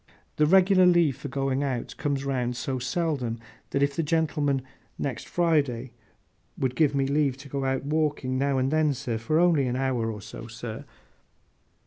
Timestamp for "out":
1.63-1.93, 7.65-7.83